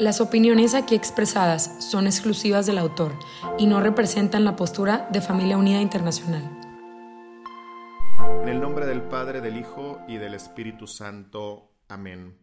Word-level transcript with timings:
Las 0.00 0.22
opiniones 0.22 0.72
aquí 0.72 0.94
expresadas 0.94 1.84
son 1.84 2.06
exclusivas 2.06 2.64
del 2.64 2.78
autor 2.78 3.18
y 3.58 3.66
no 3.66 3.82
representan 3.82 4.46
la 4.46 4.56
postura 4.56 5.06
de 5.12 5.20
Familia 5.20 5.58
Unida 5.58 5.82
Internacional. 5.82 6.42
En 8.40 8.48
el 8.48 8.62
nombre 8.62 8.86
del 8.86 9.02
Padre, 9.02 9.42
del 9.42 9.58
Hijo 9.58 10.00
y 10.08 10.16
del 10.16 10.32
Espíritu 10.32 10.86
Santo. 10.86 11.74
Amén. 11.86 12.38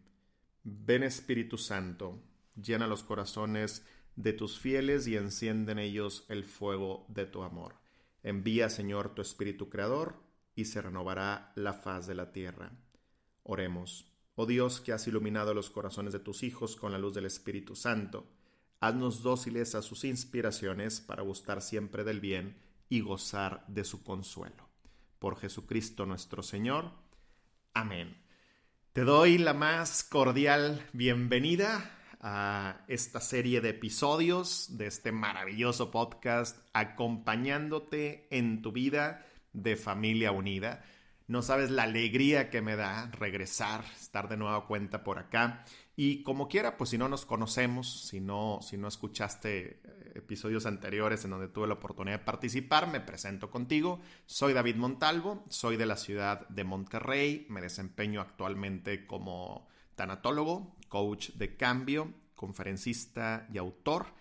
Ven 0.62 1.02
Espíritu 1.02 1.58
Santo, 1.58 2.22
llena 2.54 2.86
los 2.86 3.02
corazones 3.02 3.84
de 4.14 4.32
tus 4.34 4.60
fieles 4.60 5.08
y 5.08 5.16
enciende 5.16 5.72
en 5.72 5.80
ellos 5.80 6.26
el 6.28 6.44
fuego 6.44 7.06
de 7.08 7.26
tu 7.26 7.42
amor. 7.42 7.74
Envía, 8.22 8.70
Señor, 8.70 9.16
tu 9.16 9.22
Espíritu 9.22 9.68
Creador, 9.68 10.22
y 10.54 10.66
se 10.66 10.80
renovará 10.80 11.50
la 11.56 11.72
faz 11.72 12.06
de 12.06 12.14
la 12.14 12.30
tierra. 12.30 12.70
Oremos. 13.42 14.07
Oh 14.40 14.46
Dios, 14.46 14.80
que 14.80 14.92
has 14.92 15.04
iluminado 15.08 15.52
los 15.52 15.68
corazones 15.68 16.12
de 16.12 16.20
tus 16.20 16.44
hijos 16.44 16.76
con 16.76 16.92
la 16.92 16.98
luz 17.00 17.12
del 17.12 17.26
Espíritu 17.26 17.74
Santo, 17.74 18.24
haznos 18.78 19.24
dóciles 19.24 19.74
a 19.74 19.82
sus 19.82 20.04
inspiraciones 20.04 21.00
para 21.00 21.24
gustar 21.24 21.60
siempre 21.60 22.04
del 22.04 22.20
bien 22.20 22.56
y 22.88 23.00
gozar 23.00 23.64
de 23.66 23.82
su 23.82 24.04
consuelo. 24.04 24.68
Por 25.18 25.40
Jesucristo 25.40 26.06
nuestro 26.06 26.44
Señor. 26.44 26.92
Amén. 27.74 28.16
Te 28.92 29.02
doy 29.02 29.38
la 29.38 29.54
más 29.54 30.04
cordial 30.04 30.86
bienvenida 30.92 31.98
a 32.20 32.84
esta 32.86 33.20
serie 33.20 33.60
de 33.60 33.70
episodios 33.70 34.78
de 34.78 34.86
este 34.86 35.10
maravilloso 35.10 35.90
podcast 35.90 36.56
acompañándote 36.74 38.28
en 38.30 38.62
tu 38.62 38.70
vida 38.70 39.26
de 39.52 39.74
familia 39.74 40.30
unida. 40.30 40.84
No 41.28 41.42
sabes 41.42 41.70
la 41.70 41.82
alegría 41.82 42.48
que 42.48 42.62
me 42.62 42.74
da 42.74 43.10
regresar, 43.10 43.84
estar 44.00 44.30
de 44.30 44.38
nueva 44.38 44.66
cuenta 44.66 45.04
por 45.04 45.18
acá. 45.18 45.62
Y 45.94 46.22
como 46.22 46.48
quiera, 46.48 46.78
pues 46.78 46.88
si 46.88 46.96
no 46.96 47.06
nos 47.06 47.26
conocemos, 47.26 48.06
si 48.08 48.18
no, 48.18 48.60
si 48.62 48.78
no 48.78 48.88
escuchaste 48.88 49.82
eh, 49.84 50.12
episodios 50.14 50.64
anteriores 50.64 51.22
en 51.26 51.32
donde 51.32 51.48
tuve 51.48 51.66
la 51.66 51.74
oportunidad 51.74 52.20
de 52.20 52.24
participar, 52.24 52.88
me 52.88 53.00
presento 53.00 53.50
contigo. 53.50 54.00
Soy 54.24 54.54
David 54.54 54.76
Montalvo, 54.76 55.44
soy 55.50 55.76
de 55.76 55.84
la 55.84 55.96
ciudad 55.96 56.48
de 56.48 56.64
Monterrey, 56.64 57.46
me 57.50 57.60
desempeño 57.60 58.22
actualmente 58.22 59.06
como 59.06 59.68
tanatólogo, 59.96 60.76
coach 60.88 61.32
de 61.32 61.56
cambio, 61.56 62.14
conferencista 62.36 63.46
y 63.52 63.58
autor. 63.58 64.14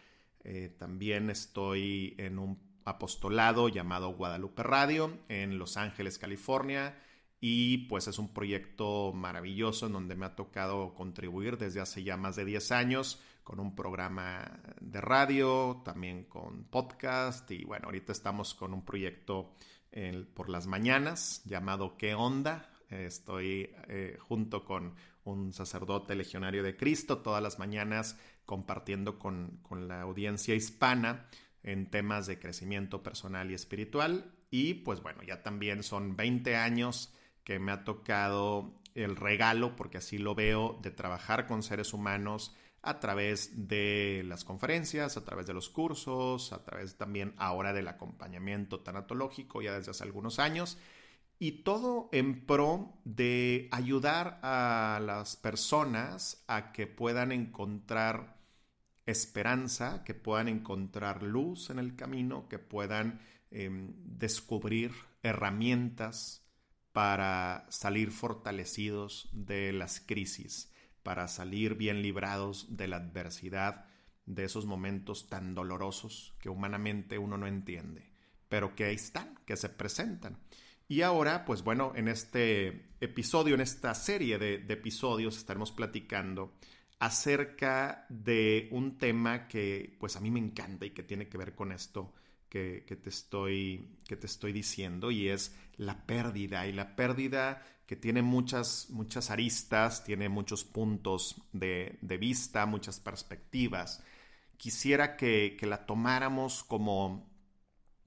Eh, 0.43 0.75
también 0.77 1.29
estoy 1.29 2.15
en 2.17 2.37
un 2.37 2.66
apostolado 2.87 3.67
llamado 3.67 4.13
Guadalupe 4.13 4.63
Radio 4.63 5.19
en 5.27 5.59
Los 5.59 5.75
Ángeles, 5.75 6.17
California. 6.17 6.97
Y 7.39 7.89
pues 7.89 8.07
es 8.07 8.17
un 8.17 8.33
proyecto 8.33 9.11
maravilloso 9.13 9.87
en 9.87 9.93
donde 9.93 10.15
me 10.15 10.25
ha 10.25 10.35
tocado 10.35 10.95
contribuir 10.95 11.57
desde 11.57 11.81
hace 11.81 12.03
ya 12.03 12.17
más 12.17 12.35
de 12.35 12.45
10 12.45 12.71
años 12.71 13.21
con 13.43 13.59
un 13.59 13.75
programa 13.75 14.59
de 14.81 15.01
radio, 15.01 15.81
también 15.85 16.23
con 16.23 16.63
podcast 16.63 17.49
y 17.51 17.63
bueno, 17.63 17.85
ahorita 17.85 18.11
estamos 18.11 18.55
con 18.55 18.73
un 18.73 18.83
proyecto 18.83 19.53
por 20.33 20.49
las 20.49 20.67
mañanas 20.67 21.43
llamado 21.45 21.95
¿Qué 21.97 22.13
onda? 22.13 22.69
Estoy 22.89 23.69
eh, 23.87 24.17
junto 24.19 24.65
con 24.65 24.95
un 25.23 25.53
sacerdote 25.53 26.15
legionario 26.15 26.63
de 26.63 26.75
Cristo 26.75 27.19
todas 27.19 27.43
las 27.43 27.59
mañanas 27.59 28.17
compartiendo 28.45 29.19
con, 29.19 29.59
con 29.61 29.87
la 29.87 30.01
audiencia 30.01 30.55
hispana 30.55 31.27
en 31.63 31.89
temas 31.89 32.27
de 32.27 32.39
crecimiento 32.39 33.03
personal 33.03 33.51
y 33.51 33.53
espiritual. 33.53 34.33
Y 34.49 34.75
pues 34.75 35.01
bueno, 35.01 35.23
ya 35.23 35.43
también 35.43 35.83
son 35.83 36.15
20 36.15 36.55
años 36.55 37.13
que 37.43 37.59
me 37.59 37.71
ha 37.71 37.83
tocado 37.83 38.81
el 38.95 39.15
regalo, 39.15 39.75
porque 39.75 39.99
así 39.99 40.17
lo 40.17 40.35
veo, 40.35 40.79
de 40.81 40.91
trabajar 40.91 41.47
con 41.47 41.63
seres 41.63 41.93
humanos 41.93 42.55
a 42.81 42.99
través 42.99 43.67
de 43.67 44.23
las 44.25 44.43
conferencias, 44.43 45.17
a 45.17 45.25
través 45.25 45.45
de 45.45 45.53
los 45.53 45.69
cursos, 45.69 46.53
a 46.53 46.63
través 46.63 46.95
también 46.95 47.33
ahora 47.37 47.73
del 47.73 47.87
acompañamiento 47.89 48.79
tanatológico 48.79 49.61
ya 49.61 49.73
desde 49.77 49.91
hace 49.91 50.03
algunos 50.03 50.39
años. 50.39 50.77
Y 51.39 51.63
todo 51.63 52.09
en 52.11 52.45
pro 52.45 52.93
de 53.03 53.67
ayudar 53.71 54.39
a 54.41 54.99
las 55.05 55.35
personas 55.35 56.43
a 56.47 56.71
que 56.71 56.87
puedan 56.87 57.31
encontrar 57.31 58.36
esperanza, 59.07 60.03
que 60.03 60.13
puedan 60.13 60.49
encontrar 60.49 61.23
luz 61.23 61.69
en 61.69 61.79
el 61.79 61.95
camino, 61.95 62.47
que 62.49 62.59
puedan 62.59 63.21
em, 63.49 63.93
descubrir 64.03 64.91
herramientas 65.23 66.45
para 66.91 67.65
salir 67.69 68.11
fortalecidos 68.11 69.29
de 69.31 69.71
las 69.71 70.01
crisis, 70.01 70.71
para 71.03 71.27
salir 71.27 71.75
bien 71.75 72.01
librados 72.01 72.75
de 72.75 72.87
la 72.87 72.97
adversidad, 72.97 73.85
de 74.25 74.43
esos 74.43 74.65
momentos 74.65 75.29
tan 75.29 75.55
dolorosos 75.55 76.35
que 76.39 76.49
humanamente 76.49 77.17
uno 77.17 77.37
no 77.37 77.47
entiende, 77.47 78.11
pero 78.49 78.75
que 78.75 78.83
ahí 78.85 78.95
están, 78.95 79.39
que 79.45 79.55
se 79.55 79.69
presentan. 79.69 80.37
Y 80.89 81.01
ahora, 81.01 81.45
pues 81.45 81.63
bueno, 81.63 81.93
en 81.95 82.09
este 82.09 82.89
episodio, 82.99 83.55
en 83.55 83.61
esta 83.61 83.93
serie 83.93 84.37
de, 84.37 84.57
de 84.57 84.73
episodios, 84.73 85.37
estaremos 85.37 85.71
platicando 85.71 86.53
acerca 86.99 88.05
de 88.09 88.69
un 88.71 88.97
tema 88.97 89.47
que 89.47 89.95
pues 89.99 90.15
a 90.15 90.19
mí 90.19 90.31
me 90.31 90.39
encanta 90.39 90.85
y 90.85 90.91
que 90.91 91.03
tiene 91.03 91.27
que 91.27 91.37
ver 91.37 91.53
con 91.53 91.71
esto 91.71 92.13
que, 92.49 92.99
te, 93.03 93.09
estoy, 93.09 93.99
que 94.07 94.15
te 94.15 94.25
estoy 94.25 94.51
diciendo 94.51 95.11
y 95.11 95.29
es 95.29 95.55
la 95.75 96.05
pérdida 96.05 96.65
y 96.65 96.73
la 96.73 96.95
pérdida 96.95 97.63
que 97.85 97.95
tiene 97.95 98.21
muchas, 98.21 98.89
muchas 98.89 99.29
aristas, 99.29 100.03
tiene 100.03 100.27
muchos 100.27 100.63
puntos 100.63 101.41
de, 101.53 101.97
vista, 102.19 102.65
muchas 102.65 102.99
perspectivas. 102.99 104.03
Quisiera 104.57 105.15
que, 105.15 105.55
que 105.57 105.67
la 105.67 105.85
tomáramos 105.85 106.63
como 106.63 107.29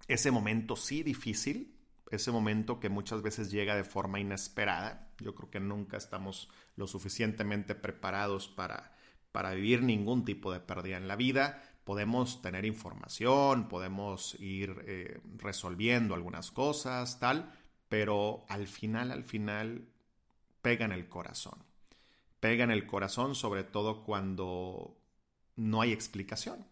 ese 0.09 0.31
momento 0.31 0.77
sí 0.77 1.03
difícil, 1.03 1.80
ese 2.17 2.31
momento 2.31 2.81
que 2.81 2.89
muchas 2.89 3.23
veces 3.23 3.51
llega 3.51 3.77
de 3.77 3.85
forma 3.85 4.21
inesperada. 4.21 5.09
Yo 5.19 5.35
creo 5.35 5.51
que 5.51 5.61
nunca 5.61 5.97
estamos 5.97 6.49
lo 6.77 6.87
suficientemente 6.87 7.75
preparados 7.75 8.49
para, 8.49 8.93
para 9.33 9.53
vivir 9.53 9.83
ningún 9.83 10.25
tipo 10.25 10.53
de 10.53 10.61
pérdida 10.61 10.97
en 10.97 11.09
la 11.09 11.17
vida. 11.17 11.63
Podemos 11.85 12.43
tener 12.43 12.65
información, 12.65 13.69
podemos 13.69 14.35
ir 14.41 14.85
eh, 14.87 15.21
resolviendo 15.37 16.15
algunas 16.15 16.51
cosas, 16.51 17.19
tal, 17.21 17.53
pero 17.89 18.45
al 18.49 18.67
final, 18.67 19.11
al 19.11 19.25
final, 19.25 19.89
pega 20.63 20.85
en 20.85 20.93
el 20.93 21.09
corazón. 21.09 21.65
Pega 22.41 22.65
en 22.65 22.71
el 22.71 22.87
corazón, 22.87 23.35
sobre 23.35 23.65
todo 23.65 24.03
cuando 24.05 24.97
no 25.57 25.81
hay 25.81 25.93
explicación. 25.93 26.70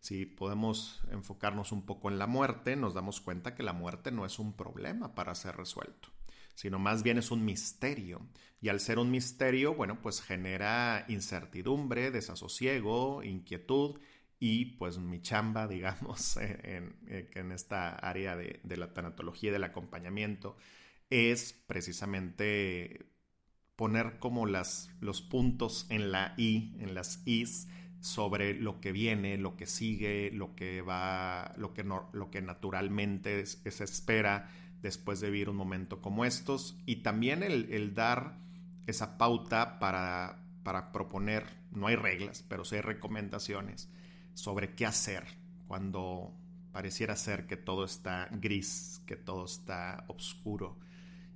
Si 0.00 0.26
podemos 0.26 1.00
enfocarnos 1.10 1.72
un 1.72 1.84
poco 1.84 2.08
en 2.08 2.18
la 2.18 2.26
muerte, 2.26 2.76
nos 2.76 2.94
damos 2.94 3.20
cuenta 3.20 3.54
que 3.54 3.62
la 3.62 3.72
muerte 3.72 4.12
no 4.12 4.24
es 4.24 4.38
un 4.38 4.52
problema 4.54 5.14
para 5.14 5.34
ser 5.34 5.56
resuelto, 5.56 6.10
sino 6.54 6.78
más 6.78 7.02
bien 7.02 7.18
es 7.18 7.30
un 7.30 7.44
misterio. 7.44 8.26
Y 8.60 8.68
al 8.68 8.80
ser 8.80 8.98
un 8.98 9.10
misterio, 9.10 9.74
bueno, 9.74 10.00
pues 10.00 10.20
genera 10.20 11.04
incertidumbre, 11.08 12.10
desasosiego, 12.10 13.22
inquietud 13.22 13.98
y 14.40 14.76
pues 14.76 14.98
mi 14.98 15.20
chamba, 15.20 15.66
digamos, 15.68 16.36
en, 16.36 16.96
en, 17.06 17.52
esta 17.52 17.94
área 17.94 18.36
de, 18.36 18.60
de, 18.62 18.76
la 18.76 18.92
tanatología 18.92 19.50
y 19.50 19.52
del 19.52 19.64
acompañamiento 19.64 20.56
es 21.10 21.52
precisamente 21.52 23.06
poner 23.76 24.18
como 24.18 24.46
las, 24.46 24.90
los 25.00 25.22
puntos 25.22 25.86
en 25.88 26.10
la 26.10 26.34
I, 26.36 26.74
en 26.80 26.94
las 26.94 27.22
Is, 27.26 27.68
sobre 28.00 28.54
lo 28.54 28.80
que 28.80 28.92
viene, 28.92 29.38
lo 29.38 29.56
que 29.56 29.66
sigue, 29.66 30.30
lo 30.32 30.54
que 30.54 30.82
va, 30.82 31.52
lo 31.56 31.74
que, 31.74 31.84
no, 31.84 32.08
lo 32.12 32.30
que 32.30 32.42
naturalmente 32.42 33.44
se 33.46 33.84
espera 33.84 34.50
después 34.82 35.20
de 35.20 35.30
vivir 35.30 35.48
un 35.48 35.56
momento 35.56 36.00
como 36.00 36.24
estos. 36.24 36.78
Y 36.86 36.96
también 36.96 37.42
el, 37.42 37.94
dar 37.94 38.38
esa 38.86 39.18
pauta 39.18 39.78
para, 39.78 40.44
para, 40.62 40.92
proponer, 40.92 41.44
no 41.72 41.88
hay 41.88 41.96
reglas, 41.96 42.44
pero 42.48 42.64
sí 42.64 42.76
hay 42.76 42.82
recomendaciones 42.82 43.90
sobre 44.34 44.74
qué 44.74 44.86
hacer 44.86 45.24
cuando 45.66 46.32
pareciera 46.72 47.16
ser 47.16 47.46
que 47.46 47.56
todo 47.56 47.84
está 47.84 48.28
gris, 48.30 49.02
que 49.06 49.16
todo 49.16 49.44
está 49.44 50.04
oscuro 50.06 50.78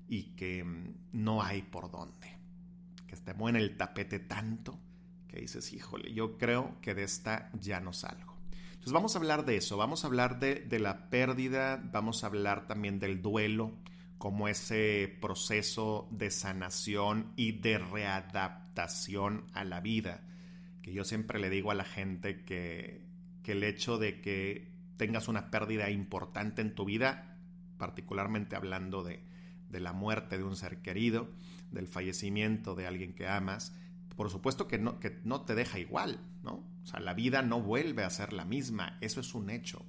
y 0.08 0.34
que 0.36 0.62
mm, 0.62 0.94
no 1.12 1.42
hay 1.42 1.62
por 1.62 1.90
dónde, 1.90 2.38
que 3.06 3.16
te 3.16 3.34
mueve 3.34 3.58
el 3.58 3.76
tapete 3.76 4.20
tanto 4.20 4.78
que 5.32 5.40
dices, 5.40 5.72
híjole, 5.72 6.12
yo 6.12 6.36
creo 6.36 6.76
que 6.82 6.94
de 6.94 7.04
esta 7.04 7.50
ya 7.58 7.80
no 7.80 7.94
salgo. 7.94 8.36
Entonces 8.72 8.92
vamos 8.92 9.16
a 9.16 9.18
hablar 9.18 9.46
de 9.46 9.56
eso, 9.56 9.78
vamos 9.78 10.04
a 10.04 10.08
hablar 10.08 10.38
de, 10.38 10.56
de 10.56 10.78
la 10.78 11.08
pérdida, 11.08 11.82
vamos 11.90 12.22
a 12.22 12.26
hablar 12.26 12.66
también 12.66 13.00
del 13.00 13.22
duelo, 13.22 13.72
como 14.18 14.46
ese 14.46 15.16
proceso 15.20 16.06
de 16.10 16.30
sanación 16.30 17.32
y 17.34 17.52
de 17.52 17.78
readaptación 17.78 19.46
a 19.54 19.64
la 19.64 19.80
vida. 19.80 20.20
Que 20.82 20.92
yo 20.92 21.04
siempre 21.04 21.40
le 21.40 21.48
digo 21.48 21.70
a 21.70 21.74
la 21.74 21.84
gente 21.84 22.44
que, 22.44 23.06
que 23.42 23.52
el 23.52 23.64
hecho 23.64 23.98
de 23.98 24.20
que 24.20 24.70
tengas 24.98 25.28
una 25.28 25.50
pérdida 25.50 25.88
importante 25.90 26.60
en 26.60 26.74
tu 26.74 26.84
vida, 26.84 27.38
particularmente 27.78 28.54
hablando 28.54 29.02
de, 29.02 29.24
de 29.70 29.80
la 29.80 29.92
muerte 29.92 30.36
de 30.36 30.44
un 30.44 30.56
ser 30.56 30.82
querido, 30.82 31.30
del 31.70 31.88
fallecimiento 31.88 32.74
de 32.74 32.86
alguien 32.86 33.14
que 33.14 33.26
amas, 33.26 33.74
por 34.16 34.30
supuesto 34.30 34.68
que 34.68 34.78
no, 34.78 35.00
que 35.00 35.20
no 35.24 35.42
te 35.42 35.54
deja 35.54 35.78
igual, 35.78 36.20
¿no? 36.42 36.64
O 36.82 36.86
sea, 36.86 37.00
la 37.00 37.14
vida 37.14 37.42
no 37.42 37.60
vuelve 37.60 38.04
a 38.04 38.10
ser 38.10 38.32
la 38.32 38.44
misma, 38.44 38.98
eso 39.00 39.20
es 39.20 39.34
un 39.34 39.50
hecho. 39.50 39.84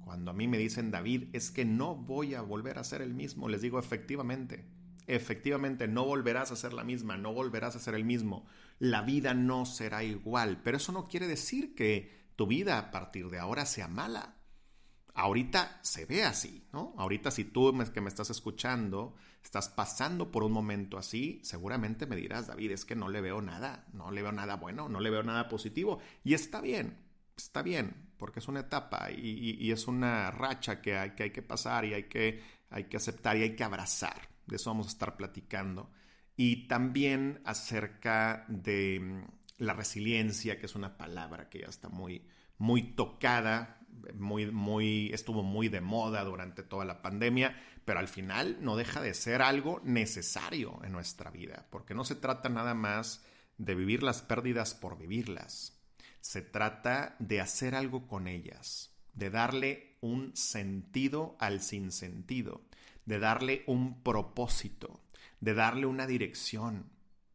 Cuando 0.00 0.30
a 0.30 0.34
mí 0.34 0.48
me 0.48 0.58
dicen, 0.58 0.90
David, 0.90 1.28
es 1.32 1.50
que 1.50 1.64
no 1.64 1.94
voy 1.94 2.34
a 2.34 2.40
volver 2.40 2.78
a 2.78 2.84
ser 2.84 3.02
el 3.02 3.14
mismo, 3.14 3.48
les 3.48 3.60
digo, 3.60 3.78
efectivamente, 3.78 4.66
efectivamente 5.06 5.88
no 5.88 6.04
volverás 6.04 6.50
a 6.52 6.56
ser 6.56 6.72
la 6.72 6.84
misma, 6.84 7.16
no 7.16 7.32
volverás 7.32 7.76
a 7.76 7.80
ser 7.80 7.94
el 7.94 8.04
mismo, 8.04 8.46
la 8.78 9.02
vida 9.02 9.34
no 9.34 9.66
será 9.66 10.04
igual, 10.04 10.60
pero 10.62 10.76
eso 10.76 10.92
no 10.92 11.08
quiere 11.08 11.26
decir 11.26 11.74
que 11.74 12.30
tu 12.36 12.46
vida 12.46 12.78
a 12.78 12.90
partir 12.90 13.28
de 13.30 13.38
ahora 13.38 13.66
sea 13.66 13.88
mala. 13.88 14.37
Ahorita 15.18 15.80
se 15.82 16.06
ve 16.06 16.22
así, 16.22 16.68
¿no? 16.72 16.94
Ahorita 16.96 17.32
si 17.32 17.42
tú 17.42 17.76
que 17.92 18.00
me 18.00 18.08
estás 18.08 18.30
escuchando 18.30 19.16
estás 19.42 19.68
pasando 19.68 20.30
por 20.30 20.44
un 20.44 20.52
momento 20.52 20.96
así, 20.96 21.40
seguramente 21.42 22.06
me 22.06 22.14
dirás, 22.14 22.46
David, 22.46 22.70
es 22.70 22.84
que 22.84 22.94
no 22.94 23.08
le 23.08 23.20
veo 23.20 23.42
nada, 23.42 23.84
no 23.92 24.12
le 24.12 24.22
veo 24.22 24.30
nada 24.30 24.54
bueno, 24.54 24.88
no 24.88 25.00
le 25.00 25.10
veo 25.10 25.24
nada 25.24 25.48
positivo. 25.48 25.98
Y 26.22 26.34
está 26.34 26.60
bien, 26.60 26.98
está 27.36 27.62
bien, 27.62 28.12
porque 28.16 28.38
es 28.38 28.46
una 28.46 28.60
etapa 28.60 29.10
y, 29.10 29.72
es 29.72 29.88
una 29.88 30.30
racha 30.30 30.80
que 30.80 30.96
hay, 30.96 31.10
que 31.16 31.24
hay 31.24 31.30
que 31.32 31.42
pasar 31.42 31.84
y 31.84 31.94
hay 31.94 32.04
que, 32.04 32.40
hay 32.70 32.84
que 32.84 32.98
aceptar 32.98 33.36
y 33.36 33.42
hay 33.42 33.56
que 33.56 33.64
abrazar. 33.64 34.28
De 34.46 34.54
eso 34.54 34.70
vamos 34.70 34.86
a 34.86 34.90
estar 34.90 35.16
platicando. 35.16 35.90
Y 36.36 36.68
también 36.68 37.42
acerca 37.44 38.44
de 38.46 39.00
mm, 39.00 39.64
la 39.64 39.72
resiliencia, 39.72 40.60
que 40.60 40.66
es 40.66 40.76
una 40.76 40.96
palabra 40.96 41.48
que 41.48 41.58
ya 41.58 41.66
está 41.66 41.88
muy, 41.88 42.24
muy 42.56 42.94
tocada 42.94 43.77
muy, 44.14 44.50
muy, 44.50 45.10
estuvo 45.12 45.42
muy 45.42 45.68
de 45.68 45.80
moda 45.80 46.24
durante 46.24 46.62
toda 46.62 46.84
la 46.84 47.02
pandemia, 47.02 47.56
pero 47.84 48.00
al 48.00 48.08
final 48.08 48.58
no 48.60 48.76
deja 48.76 49.00
de 49.00 49.14
ser 49.14 49.42
algo 49.42 49.80
necesario 49.84 50.80
en 50.84 50.92
nuestra 50.92 51.30
vida, 51.30 51.66
porque 51.70 51.94
no 51.94 52.04
se 52.04 52.14
trata 52.14 52.48
nada 52.48 52.74
más 52.74 53.24
de 53.56 53.74
vivir 53.74 54.02
las 54.02 54.22
pérdidas 54.22 54.74
por 54.74 54.98
vivirlas, 54.98 55.80
se 56.20 56.42
trata 56.42 57.16
de 57.18 57.40
hacer 57.40 57.74
algo 57.74 58.06
con 58.06 58.28
ellas, 58.28 58.94
de 59.14 59.30
darle 59.30 59.96
un 60.00 60.36
sentido 60.36 61.36
al 61.40 61.60
sinsentido, 61.60 62.62
de 63.04 63.18
darle 63.18 63.64
un 63.66 64.02
propósito, 64.02 65.00
de 65.40 65.54
darle 65.54 65.86
una 65.86 66.06
dirección. 66.06 66.90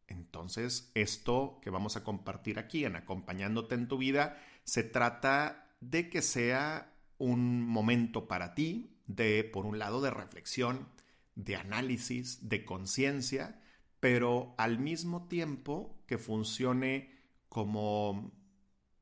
Entonces, 0.06 0.90
esto 0.94 1.58
que 1.62 1.70
vamos 1.70 1.96
a 1.96 2.04
compartir 2.04 2.58
aquí 2.58 2.84
en 2.84 2.96
Acompañándote 2.96 3.74
en 3.74 3.88
tu 3.88 3.98
vida, 3.98 4.38
se 4.64 4.82
trata 4.82 5.63
de 5.90 6.10
que 6.10 6.22
sea 6.22 6.92
un 7.18 7.62
momento 7.62 8.28
para 8.28 8.54
ti 8.54 8.98
de, 9.06 9.44
por 9.44 9.66
un 9.66 9.78
lado, 9.78 10.00
de 10.00 10.10
reflexión, 10.10 10.88
de 11.34 11.56
análisis, 11.56 12.48
de 12.48 12.64
conciencia, 12.64 13.60
pero 14.00 14.54
al 14.58 14.78
mismo 14.78 15.28
tiempo 15.28 16.02
que 16.06 16.18
funcione 16.18 17.12
como 17.48 18.32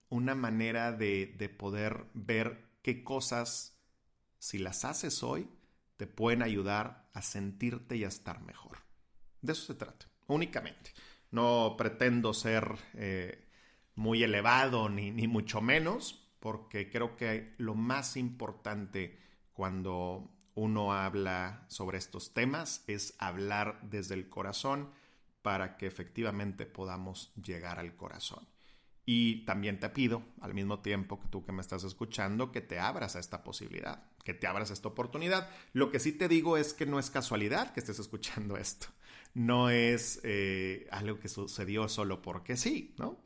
una 0.08 0.34
manera 0.34 0.92
de, 0.92 1.34
de, 1.38 1.48
poder 1.48 2.06
ver 2.14 2.68
qué 2.82 3.02
cosas, 3.02 3.80
si 4.38 4.58
las 4.58 4.84
haces 4.84 5.22
hoy, 5.22 5.48
te 5.96 6.06
pueden 6.06 6.42
ayudar 6.42 7.08
a 7.14 7.22
sentirte 7.22 7.96
y 7.96 8.04
a 8.04 8.08
estar 8.08 8.42
mejor. 8.42 8.78
De 9.40 9.52
eso 9.52 9.66
se 9.66 9.74
trata, 9.74 10.06
únicamente. 10.26 10.92
No 11.30 11.74
pretendo 11.78 12.34
ser 12.34 12.76
eh, 12.94 13.48
muy 13.94 14.22
elevado 14.22 14.88
ni, 14.88 15.10
ni 15.10 15.26
mucho 15.28 15.60
menos, 15.60 16.21
porque 16.42 16.90
creo 16.90 17.16
que 17.16 17.54
lo 17.58 17.76
más 17.76 18.16
importante 18.16 19.16
cuando 19.52 20.28
uno 20.56 20.92
habla 20.92 21.64
sobre 21.68 21.98
estos 21.98 22.34
temas 22.34 22.82
es 22.88 23.14
hablar 23.18 23.78
desde 23.82 24.14
el 24.14 24.28
corazón 24.28 24.90
para 25.42 25.76
que 25.76 25.86
efectivamente 25.86 26.66
podamos 26.66 27.32
llegar 27.36 27.78
al 27.78 27.94
corazón. 27.94 28.44
Y 29.06 29.44
también 29.44 29.78
te 29.78 29.88
pido, 29.90 30.24
al 30.40 30.52
mismo 30.52 30.80
tiempo 30.80 31.20
que 31.20 31.28
tú 31.28 31.44
que 31.44 31.52
me 31.52 31.60
estás 31.60 31.84
escuchando, 31.84 32.50
que 32.50 32.60
te 32.60 32.80
abras 32.80 33.14
a 33.14 33.20
esta 33.20 33.44
posibilidad, 33.44 34.02
que 34.24 34.34
te 34.34 34.48
abras 34.48 34.70
a 34.70 34.72
esta 34.72 34.88
oportunidad. 34.88 35.48
Lo 35.72 35.92
que 35.92 36.00
sí 36.00 36.10
te 36.10 36.26
digo 36.26 36.56
es 36.56 36.74
que 36.74 36.86
no 36.86 36.98
es 36.98 37.08
casualidad 37.10 37.72
que 37.72 37.78
estés 37.78 38.00
escuchando 38.00 38.56
esto. 38.56 38.88
No 39.34 39.70
es 39.70 40.20
eh, 40.24 40.88
algo 40.90 41.20
que 41.20 41.28
sucedió 41.28 41.88
solo 41.88 42.20
porque 42.20 42.56
sí, 42.56 42.96
¿no? 42.98 43.20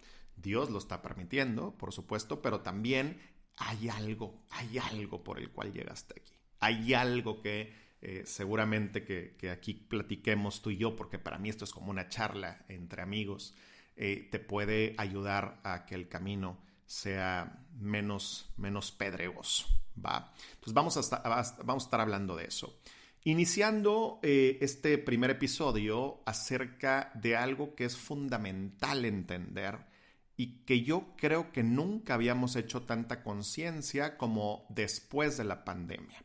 Dios 0.47 0.71
lo 0.71 0.79
está 0.79 1.03
permitiendo, 1.03 1.77
por 1.77 1.93
supuesto, 1.93 2.41
pero 2.41 2.61
también 2.61 3.21
hay 3.57 3.89
algo, 3.89 4.45
hay 4.51 4.79
algo 4.79 5.25
por 5.25 5.41
el 5.41 5.51
cual 5.51 5.73
llegaste 5.73 6.15
aquí. 6.21 6.35
Hay 6.61 6.95
algo 6.95 7.43
que 7.43 7.75
eh, 8.01 8.23
seguramente 8.27 9.05
que, 9.05 9.51
aquí 9.51 9.75
platiquemos 9.75 10.63
tú 10.63 10.71
y 10.71 10.77
yo, 10.77 10.95
porque 10.95 11.19
para 11.19 11.39
mí 11.39 11.49
esto 11.49 11.65
es 11.65 11.73
como 11.73 11.91
una 11.91 12.09
charla 12.09 12.65
entre 12.69 13.03
amigos, 13.03 13.57
eh, 13.97 14.29
te 14.31 14.39
puede 14.39 14.95
ayudar 14.99 15.61
a 15.65 15.85
que 15.85 15.97
el 15.97 16.09
camino 16.09 16.63
sea 16.87 17.67
menos, 17.81 18.49
menos 18.57 18.93
pedregoso. 18.93 19.67
¿va? 19.99 20.33
Entonces 20.53 20.75
vamos 20.75 20.97
a, 20.97 21.01
estar, 21.01 21.23
vamos 21.25 21.83
a 21.83 21.87
estar 21.87 22.01
hablando 22.01 22.37
de 22.37 22.45
eso. 22.45 22.79
Iniciando 23.25 24.21
eh, 24.23 24.59
este 24.61 24.97
primer 24.97 25.31
episodio 25.31 26.23
acerca 26.25 27.11
de 27.15 27.35
algo 27.35 27.75
que 27.75 27.85
es 27.85 27.97
fundamental 27.97 29.05
entender 29.05 29.96
y 30.37 30.65
que 30.65 30.83
yo 30.83 31.15
creo 31.17 31.53
que 31.53 31.63
nunca 31.63 32.15
habíamos 32.15 32.57
hecho 32.57 32.83
tanta 32.83 33.23
conciencia 33.23 34.19
como 34.19 34.67
después 34.69 35.37
de 35.37 35.45
la 35.45 35.65
pandemia. 35.65 36.23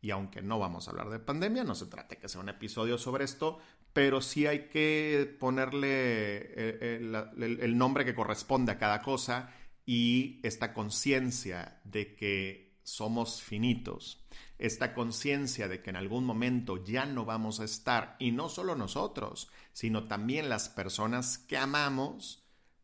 Y 0.00 0.10
aunque 0.10 0.42
no 0.42 0.58
vamos 0.58 0.86
a 0.86 0.90
hablar 0.90 1.10
de 1.10 1.20
pandemia, 1.20 1.62
no 1.62 1.76
se 1.76 1.86
trata 1.86 2.16
que 2.16 2.28
sea 2.28 2.40
un 2.40 2.48
episodio 2.48 2.98
sobre 2.98 3.24
esto, 3.24 3.60
pero 3.92 4.20
sí 4.20 4.46
hay 4.46 4.68
que 4.68 5.36
ponerle 5.38 5.88
eh, 5.88 6.54
eh, 6.56 7.24
el, 7.38 7.78
nombre 7.78 8.04
que 8.04 8.14
corresponde 8.14 8.72
a 8.72 8.78
cada 8.78 9.00
cosa 9.00 9.50
y 9.86 10.40
esta 10.42 10.72
conciencia 10.72 11.80
de 11.84 12.16
que 12.16 12.80
somos 12.82 13.42
finitos, 13.42 14.24
esta 14.58 14.92
conciencia 14.94 15.68
de 15.68 15.82
que 15.82 15.90
en 15.90 15.96
algún 15.96 16.24
momento 16.24 16.82
ya 16.82 17.06
no 17.06 17.24
vamos 17.24 17.60
a 17.60 17.64
estar, 17.64 18.16
y 18.18 18.32
no 18.32 18.48
solo 18.48 18.74
nosotros, 18.74 19.50
sino 19.72 20.08
también 20.08 20.48
las 20.48 20.68
personas 20.68 21.38
que 21.38 21.56
amamos, 21.56 22.41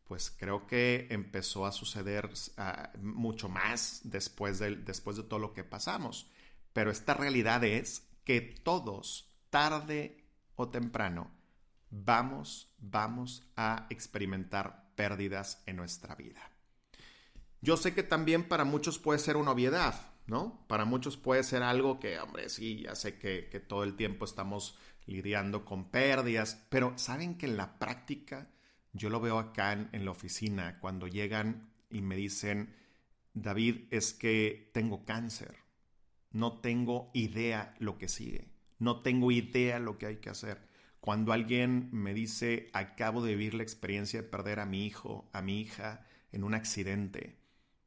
pues 0.09 0.35
creo 0.35 0.67
que 0.67 1.07
empezó 1.11 1.67
a 1.67 1.73
suceder 1.73 2.31
ah, 2.57 2.91
mucho 3.01 3.51
más 3.51 4.01
después 4.05 4.59
de, 4.59 4.77
después 4.77 5.19
de 5.19 5.23
todo 5.23 5.39
lo 5.39 5.53
que 5.53 5.65
pasamos. 5.65 6.31
Pero 6.73 6.91
esta 6.91 7.13
realidad 7.13 7.63
es 7.63 8.09
que 8.25 8.41
todos, 8.41 9.31
tarde 9.51 10.25
o 10.57 10.71
temprano, 10.71 11.31
vamos, 11.91 12.75
vamos 12.79 13.51
a 13.55 13.87
experimentar 13.91 14.91
pérdidas 14.95 15.63
en 15.67 15.77
nuestra 15.77 16.15
vida. 16.15 16.41
Yo 17.61 17.77
sé 17.77 17.95
que 17.95 18.03
también 18.03 18.49
para 18.49 18.65
muchos 18.65 18.99
puede 18.99 19.19
ser 19.19 19.37
una 19.37 19.51
obviedad, 19.51 20.15
¿no? 20.27 20.65
Para 20.69 20.87
muchos 20.87 21.19
puede 21.19 21.43
ser 21.43 21.63
algo 21.63 22.01
que, 22.01 22.19
hombre, 22.19 22.49
sí, 22.49 22.83
ya 22.85 22.95
sé 22.95 23.19
que, 23.19 23.51
que 23.51 23.61
todo 23.61 23.85
el 23.85 23.95
tiempo 23.95 24.25
estamos 24.25 24.79
lidiando 25.05 25.67
con 25.67 25.91
pérdidas, 25.91 26.65
pero 26.71 26.97
¿saben 26.97 27.37
que 27.37 27.47
en 27.47 27.59
la 27.59 27.79
práctica 27.79 28.49
yo 28.93 29.11
lo 29.11 29.21
veo 29.21 29.39
acá 29.39 29.73
en, 29.73 30.05
la 30.05 30.11
oficina 30.11 30.79
cuando 30.81 31.07
llegan 31.07 31.71
y 31.91 32.03
me 32.03 32.17
dicen, 32.17 32.75
David, 33.35 33.87
es 33.91 34.13
que 34.13 34.71
tengo 34.73 35.05
cáncer. 35.05 35.57
No 36.31 36.61
tengo 36.61 37.11
idea 37.15 37.75
lo 37.79 37.99
que 37.99 38.09
sigue. 38.09 38.53
No 38.79 39.01
tengo 39.03 39.31
idea 39.31 39.79
lo 39.79 39.99
que 39.99 40.07
hay 40.07 40.17
que 40.17 40.31
hacer. 40.31 40.69
Cuando 41.01 41.33
alguien 41.33 41.89
me 41.93 42.15
dice, 42.15 42.71
acabo 42.73 43.23
de 43.23 43.35
vivir 43.35 43.55
la 43.55 43.63
experiencia 43.63 44.23
de 44.23 44.29
perder 44.29 44.61
a 44.61 44.67
mi 44.67 44.85
hijo, 44.85 45.29
a 45.33 45.43
mi 45.43 45.61
hija 45.61 46.07
en 46.33 46.45
un 46.45 46.55
accidente, 46.55 47.39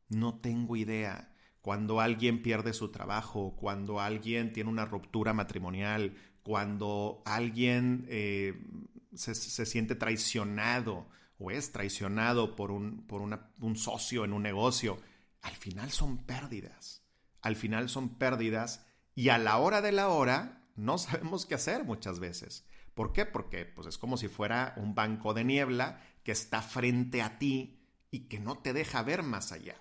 no 0.09 0.39
tengo 0.39 0.75
idea. 0.75 1.33
Cuando 1.61 2.01
alguien 2.01 2.41
pierde 2.41 2.73
su 2.73 2.89
trabajo, 2.89 3.55
cuando 3.55 3.99
alguien 3.99 4.51
tiene 4.53 4.69
una 4.69 4.85
ruptura 4.85 5.33
matrimonial, 5.33 6.15
cuando 6.43 7.21
alguien 7.25 8.05
eh, 8.09 8.59
se, 9.13 9.65
siente 9.65 9.95
traicionado 9.95 11.07
o 11.37 11.51
es 11.51 11.71
traicionado 11.71 12.55
por, 12.55 12.71
un, 12.71 13.05
por 13.07 13.21
un 13.21 13.75
socio 13.75 14.25
en 14.25 14.33
un 14.33 14.43
negocio, 14.43 14.99
al 15.41 15.55
final 15.55 15.91
son 15.91 16.25
pérdidas. 16.25 17.03
Al 17.41 17.55
final 17.55 17.89
son 17.89 18.17
pérdidas 18.17 18.85
y 19.15 19.29
a 19.29 19.37
la 19.37 19.57
hora 19.57 19.81
de 19.81 19.91
la 19.91 20.09
hora 20.09 20.67
no 20.75 20.97
sabemos 20.97 21.45
qué 21.45 21.55
hacer 21.55 21.83
muchas 21.83 22.19
veces. 22.19 22.65
¿Por 22.93 23.13
qué? 23.13 23.25
Porque 23.25 23.65
pues, 23.65 23.87
es 23.87 23.97
como 23.97 24.17
si 24.17 24.27
fuera 24.27 24.73
un 24.77 24.95
banco 24.95 25.33
de 25.33 25.43
niebla 25.43 26.01
que 26.23 26.31
está 26.31 26.61
frente 26.61 27.21
a 27.21 27.39
ti 27.39 27.79
y 28.11 28.27
que 28.27 28.39
no 28.39 28.59
te 28.59 28.73
deja 28.73 29.01
ver 29.01 29.23
más 29.23 29.51
allá. 29.51 29.75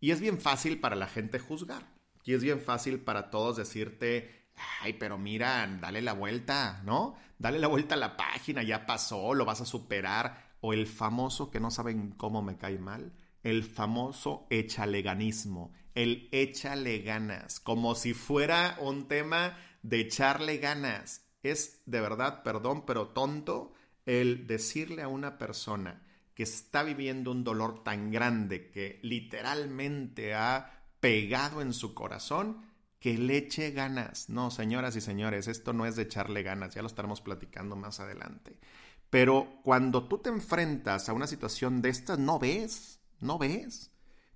Y 0.00 0.10
es 0.10 0.20
bien 0.20 0.40
fácil 0.40 0.80
para 0.80 0.96
la 0.96 1.06
gente 1.06 1.38
juzgar. 1.38 1.86
Y 2.24 2.34
es 2.34 2.42
bien 2.42 2.60
fácil 2.60 3.00
para 3.00 3.30
todos 3.30 3.56
decirte, 3.56 4.41
ay, 4.80 4.94
pero 4.94 5.18
mira, 5.18 5.66
dale 5.80 6.02
la 6.02 6.12
vuelta, 6.12 6.82
¿no? 6.84 7.16
Dale 7.38 7.58
la 7.58 7.68
vuelta 7.68 7.94
a 7.94 7.98
la 7.98 8.16
página, 8.16 8.62
ya 8.62 8.86
pasó, 8.86 9.34
lo 9.34 9.44
vas 9.44 9.60
a 9.60 9.66
superar. 9.66 10.52
O 10.60 10.72
el 10.72 10.86
famoso, 10.86 11.50
que 11.50 11.60
no 11.60 11.70
saben 11.70 12.12
cómo 12.12 12.40
me 12.42 12.56
cae 12.56 12.78
mal, 12.78 13.12
el 13.42 13.64
famoso 13.64 14.46
echaleganismo, 14.50 15.72
el 15.94 16.28
échale 16.30 17.00
ganas, 17.00 17.58
como 17.58 17.94
si 17.94 18.14
fuera 18.14 18.76
un 18.80 19.08
tema 19.08 19.56
de 19.82 20.00
echarle 20.00 20.58
ganas. 20.58 21.26
Es 21.42 21.82
de 21.86 22.00
verdad, 22.00 22.42
perdón, 22.44 22.86
pero 22.86 23.08
tonto 23.08 23.72
el 24.06 24.46
decirle 24.46 25.02
a 25.02 25.08
una 25.08 25.38
persona 25.38 26.02
que 26.34 26.44
está 26.44 26.82
viviendo 26.82 27.30
un 27.30 27.44
dolor 27.44 27.82
tan 27.82 28.10
grande 28.10 28.70
que 28.70 29.00
literalmente 29.02 30.34
ha 30.34 30.82
pegado 31.00 31.60
en 31.60 31.72
su 31.72 31.94
corazón, 31.94 32.64
que 33.02 33.18
le 33.18 33.36
eche 33.36 33.72
ganas. 33.72 34.28
No, 34.28 34.52
señoras 34.52 34.94
y 34.94 35.00
señores, 35.00 35.48
esto 35.48 35.72
no 35.72 35.86
es 35.86 35.96
de 35.96 36.04
echarle 36.04 36.44
ganas, 36.44 36.72
ya 36.72 36.82
lo 36.82 36.86
estaremos 36.86 37.20
platicando 37.20 37.74
más 37.74 37.98
adelante. 37.98 38.60
Pero 39.10 39.58
cuando 39.64 40.06
tú 40.06 40.18
te 40.18 40.28
enfrentas 40.28 41.08
a 41.08 41.12
una 41.12 41.26
situación 41.26 41.82
de 41.82 41.88
estas, 41.88 42.20
no 42.20 42.38
ves, 42.38 43.00
no 43.18 43.38
ves. 43.38 43.90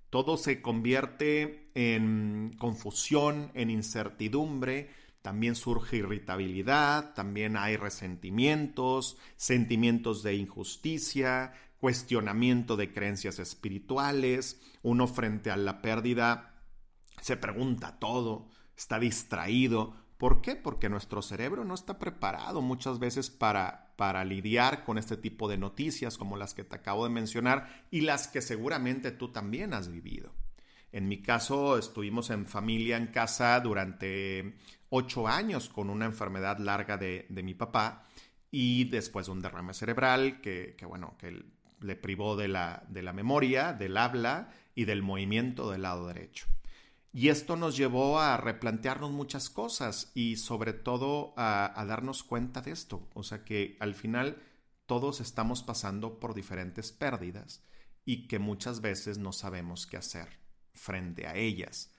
Todo 0.09 0.35
se 0.35 0.61
convierte 0.61 1.71
en 1.75 2.57
confusión, 2.59 3.51
en 3.53 3.69
incertidumbre, 3.69 4.89
también 5.21 5.55
surge 5.55 5.97
irritabilidad, 5.97 7.13
también 7.13 7.55
hay 7.55 7.77
resentimientos, 7.77 9.17
sentimientos 9.37 10.23
de 10.23 10.35
injusticia, 10.35 11.53
cuestionamiento 11.79 12.75
de 12.75 12.91
creencias 12.91 13.39
espirituales, 13.39 14.59
uno 14.81 15.07
frente 15.07 15.51
a 15.51 15.57
la 15.57 15.81
pérdida 15.81 16.53
se 17.21 17.37
pregunta 17.37 17.97
todo, 17.99 18.49
está 18.77 18.99
distraído. 18.99 19.95
¿Por 20.17 20.41
qué? 20.41 20.55
Porque 20.55 20.89
nuestro 20.89 21.21
cerebro 21.21 21.65
no 21.65 21.73
está 21.73 21.99
preparado 21.99 22.61
muchas 22.61 22.99
veces 22.99 23.29
para, 23.29 23.93
para 23.97 24.23
lidiar 24.23 24.83
con 24.85 24.97
este 24.97 25.17
tipo 25.17 25.49
de 25.49 25.57
noticias 25.57 26.17
como 26.17 26.37
las 26.37 26.53
que 26.53 26.63
te 26.63 26.75
acabo 26.75 27.03
de 27.03 27.09
mencionar 27.09 27.85
y 27.91 28.01
las 28.01 28.27
que 28.27 28.41
seguramente 28.41 29.11
tú 29.11 29.29
también 29.29 29.73
has 29.73 29.91
vivido. 29.91 30.33
En 30.91 31.07
mi 31.07 31.21
caso, 31.21 31.77
estuvimos 31.77 32.29
en 32.29 32.45
familia 32.45 32.97
en 32.97 33.07
casa 33.07 33.59
durante 33.59 34.55
ocho 34.89 35.27
años 35.27 35.69
con 35.69 35.89
una 35.89 36.05
enfermedad 36.05 36.59
larga 36.59 36.97
de, 36.97 37.27
mi 37.29 37.53
papá 37.53 38.07
y 38.49 38.85
después 38.85 39.27
un 39.27 39.41
derrame 39.41 39.73
cerebral 39.73 40.39
que, 40.39 40.75
bueno, 40.87 41.15
que 41.19 41.43
le 41.81 41.95
privó 41.95 42.35
de 42.37 42.47
la, 42.47 42.83
de 42.87 43.03
la 43.03 43.13
memoria, 43.13 43.73
del 43.73 43.97
habla 43.97 44.49
y 44.73 44.85
del 44.85 45.03
movimiento 45.03 45.69
del 45.69 45.81
lado 45.81 46.07
derecho. 46.07 46.47
Y 47.13 47.29
esto 47.29 47.55
nos 47.55 47.75
llevó 47.77 48.19
a 48.19 48.37
replantearnos 48.37 49.11
muchas 49.11 49.49
cosas 49.49 50.11
y 50.13 50.35
sobre 50.35 50.73
todo 50.73 51.33
a, 51.35 51.83
darnos 51.87 52.23
cuenta 52.23 52.61
de 52.61 52.71
esto. 52.71 53.07
O 53.13 53.23
sea 53.23 53.43
que 53.43 53.77
al 53.79 53.95
final 53.95 54.41
todos 54.85 55.19
estamos 55.19 55.63
pasando 55.63 56.19
por 56.19 56.33
diferentes 56.33 56.91
pérdidas 56.91 57.63
y 58.05 58.27
que 58.27 58.39
muchas 58.39 58.81
veces 58.81 59.17
no 59.17 59.33
sabemos 59.33 59.87
qué 59.87 59.97
hacer 59.97 60.39
frente 60.73 61.27
a 61.27 61.35
ellas 61.35 61.91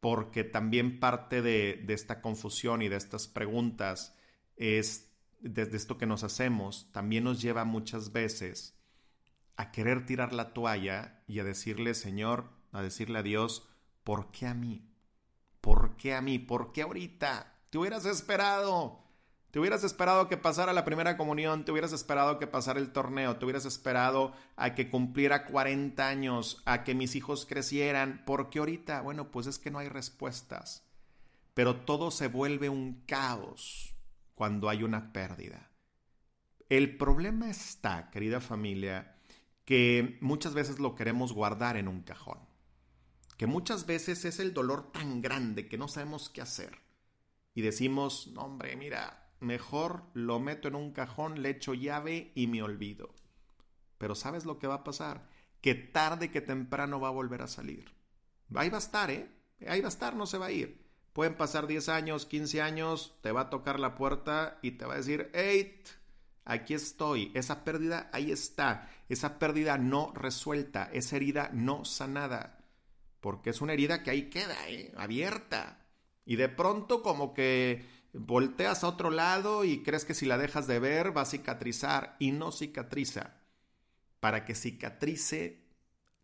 porque 0.00 0.44
también 0.44 1.00
parte 1.00 1.42
de, 1.42 1.84
esta 1.88 2.20
confusión 2.20 2.82
y 2.82 2.88
de 2.88 2.96
estas 2.96 3.26
preguntas 3.26 4.16
es, 4.56 5.10
desde 5.40 5.76
esto 5.76 5.98
que 5.98 6.06
nos 6.06 6.24
hacemos, 6.24 6.90
también 6.92 7.24
nos 7.24 7.42
lleva 7.42 7.64
muchas 7.64 8.12
veces 8.12 8.76
a 9.56 9.72
querer 9.72 10.06
tirar 10.06 10.32
la 10.32 10.52
toalla 10.52 11.24
y 11.26 11.40
a 11.40 11.44
decirle, 11.44 11.94
Señor, 11.94 12.50
a 12.70 12.80
decirle 12.82 13.18
a 13.18 13.22
Dios, 13.22 13.68
¿por 14.08 14.30
qué 14.30 14.46
a 14.46 14.54
mí? 14.54 14.88
¿Por 15.60 15.98
qué 15.98 16.14
a 16.14 16.22
mí? 16.22 16.38
¿Por 16.38 16.72
qué 16.72 16.80
ahorita? 16.80 17.58
Te 17.68 17.76
hubieras 17.76 18.06
esperado. 18.06 19.04
Te 19.50 19.60
hubieras 19.60 19.84
esperado 19.84 20.28
que 20.28 20.38
pasara 20.38 20.72
la 20.72 20.86
primera 20.86 21.18
comunión, 21.18 21.66
te 21.66 21.72
hubieras 21.72 21.92
esperado 21.92 22.38
que 22.38 22.46
pasara 22.46 22.80
el 22.80 22.90
torneo, 22.90 23.36
te 23.36 23.44
hubieras 23.44 23.66
esperado 23.66 24.32
a 24.56 24.74
que 24.74 24.88
cumpliera 24.88 25.44
40 25.44 26.08
años, 26.08 26.62
a 26.64 26.84
que 26.84 26.94
mis 26.94 27.16
hijos 27.16 27.44
crecieran, 27.44 28.22
porque 28.24 28.60
ahorita, 28.60 29.02
bueno, 29.02 29.30
pues 29.30 29.46
es 29.46 29.58
que 29.58 29.70
no 29.70 29.78
hay 29.78 29.90
respuestas. 29.90 30.88
Pero 31.52 31.76
todo 31.76 32.10
se 32.10 32.28
vuelve 32.28 32.70
un 32.70 33.02
caos 33.04 33.94
cuando 34.34 34.70
hay 34.70 34.84
una 34.84 35.12
pérdida. 35.12 35.70
El 36.70 36.96
problema 36.96 37.50
está, 37.50 38.08
querida 38.08 38.40
familia, 38.40 39.18
que 39.66 40.16
muchas 40.22 40.54
veces 40.54 40.78
lo 40.78 40.94
queremos 40.94 41.34
guardar 41.34 41.76
en 41.76 41.88
un 41.88 42.00
cajón. 42.00 42.47
Que 43.38 43.46
muchas 43.46 43.86
veces 43.86 44.24
es 44.24 44.40
el 44.40 44.52
dolor 44.52 44.90
tan 44.90 45.22
grande 45.22 45.68
que 45.68 45.78
no 45.78 45.86
sabemos 45.86 46.28
qué 46.28 46.42
hacer. 46.42 46.76
Y 47.54 47.62
decimos, 47.62 48.26
no, 48.34 48.42
hombre, 48.42 48.76
mira, 48.76 49.30
mejor 49.38 50.02
lo 50.12 50.40
meto 50.40 50.66
en 50.66 50.74
un 50.74 50.92
cajón, 50.92 51.40
le 51.40 51.50
echo 51.50 51.72
llave 51.72 52.32
y 52.34 52.48
me 52.48 52.62
olvido. 52.62 53.14
Pero 53.96 54.16
¿sabes 54.16 54.44
lo 54.44 54.58
que 54.58 54.66
va 54.66 54.74
a 54.74 54.84
pasar? 54.84 55.28
Que 55.60 55.76
tarde 55.76 56.32
que 56.32 56.40
temprano 56.40 56.98
va 56.98 57.08
a 57.08 57.12
volver 57.12 57.42
a 57.42 57.46
salir. 57.46 57.94
Ahí 58.56 58.70
va 58.70 58.78
a 58.78 58.80
estar, 58.80 59.08
¿eh? 59.10 59.30
Ahí 59.68 59.80
va 59.80 59.86
a 59.86 59.90
estar, 59.90 60.16
no 60.16 60.26
se 60.26 60.38
va 60.38 60.46
a 60.46 60.52
ir. 60.52 60.84
Pueden 61.12 61.36
pasar 61.36 61.68
10 61.68 61.88
años, 61.90 62.26
15 62.26 62.60
años, 62.60 63.18
te 63.22 63.30
va 63.30 63.42
a 63.42 63.50
tocar 63.50 63.78
la 63.78 63.94
puerta 63.94 64.58
y 64.62 64.72
te 64.72 64.84
va 64.84 64.94
a 64.94 64.98
decir, 64.98 65.30
hey, 65.32 65.80
aquí 66.44 66.74
estoy. 66.74 67.30
Esa 67.34 67.62
pérdida 67.62 68.10
ahí 68.12 68.32
está. 68.32 68.90
Esa 69.08 69.38
pérdida 69.38 69.78
no 69.78 70.12
resuelta, 70.12 70.90
esa 70.92 71.14
herida 71.14 71.50
no 71.52 71.84
sanada. 71.84 72.57
Porque 73.20 73.50
es 73.50 73.60
una 73.60 73.72
herida 73.72 74.02
que 74.02 74.10
ahí 74.10 74.30
queda, 74.30 74.68
¿eh? 74.68 74.92
Abierta. 74.96 75.86
Y 76.24 76.36
de 76.36 76.48
pronto 76.48 77.02
como 77.02 77.34
que 77.34 77.84
volteas 78.12 78.84
a 78.84 78.88
otro 78.88 79.10
lado 79.10 79.64
y 79.64 79.82
crees 79.82 80.04
que 80.04 80.14
si 80.14 80.26
la 80.26 80.38
dejas 80.38 80.66
de 80.66 80.78
ver 80.78 81.16
va 81.16 81.22
a 81.22 81.26
cicatrizar 81.26 82.16
y 82.18 82.32
no 82.32 82.52
cicatriza. 82.52 83.40
Para 84.20 84.44
que 84.44 84.54
cicatrice 84.54 85.64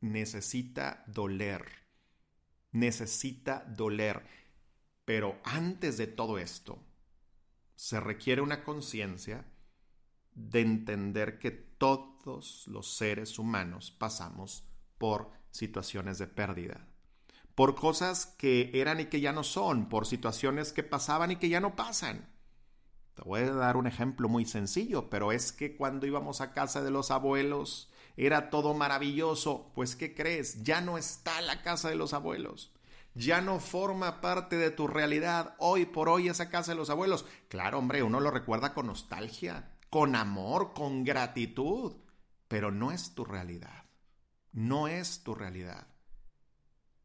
necesita 0.01 1.05
doler. 1.07 1.65
Necesita 2.73 3.65
doler. 3.69 4.23
Pero 5.05 5.41
antes 5.45 5.97
de 5.97 6.07
todo 6.07 6.39
esto, 6.39 6.83
se 7.75 8.01
requiere 8.01 8.41
una 8.41 8.65
conciencia 8.65 9.45
de 10.35 10.61
entender 10.61 11.39
que 11.39 11.51
todos 11.51 12.67
los 12.67 12.97
seres 12.97 13.39
humanos 13.39 13.91
pasamos 13.91 14.65
por 14.99 15.31
situaciones 15.55 16.19
de 16.19 16.27
pérdida 16.27 16.87
por 17.55 17.75
cosas 17.75 18.27
que 18.27 18.71
eran 18.75 19.01
y 19.01 19.07
que 19.07 19.21
ya 19.21 19.33
no 19.33 19.45
son, 19.45 19.89
por 19.89 20.07
situaciones 20.07 20.73
que 20.73 20.83
pasaban 20.83 21.31
y 21.31 21.37
que 21.37 21.49
ya 21.49 21.61
no 21.61 21.77
pasan. 21.77 22.29
Te 23.15 23.23
voy 23.23 23.43
a 23.43 23.53
dar 23.53 23.77
un 23.77 23.87
ejemplo 23.87 24.29
muy 24.29 24.45
sencillo, 24.45 25.09
pero 25.09 25.31
es 25.31 25.53
que 25.53 25.77
cuando 25.77 26.07
íbamos 26.07 26.41
a 26.41 26.53
casa 26.53 26.83
de 26.83 26.91
los 26.91 27.13
abuelos 27.13 27.91
era 28.17 28.51
todo 28.51 28.75
maravilloso. 28.75 29.71
Pues 29.75 29.95
¿qué 29.95 30.15
crees? 30.15 30.65
Ya 30.65 30.81
no 30.81 30.99
está 30.99 31.41
la 31.43 31.63
casa 31.63 31.89
de 31.89 31.97
los 31.97 32.13
abuelos. 32.13 32.73
Ya 33.15 33.41
no 33.41 33.61
forma 33.61 34.21
parte 34.21 34.57
de 34.57 34.73
tu 34.73 34.89
realidad 34.89 35.55
hoy 35.59 35.87
por 35.87 36.09
hoy 36.09 36.29
esa 36.29 36.51
casa 36.51 36.73
de 36.73 36.77
los 36.77 36.91
abuelos. 36.91 37.25
Claro, 37.49 37.79
hombre, 37.79 38.03
uno 38.03 38.19
lo 38.19 38.33
recuerda 38.33 38.75
con 38.75 38.89
nostalgia, 38.89 39.71
con 39.91 40.17
amor, 40.17 40.73
con 40.75 41.05
gratitud, 41.05 41.93
pero 42.49 42.73
no 42.73 42.91
es 42.91 43.15
tu 43.15 43.25
realidad. 43.25 43.84
No 44.55 44.87
es 44.87 45.25
tu 45.25 45.35
realidad. 45.35 45.89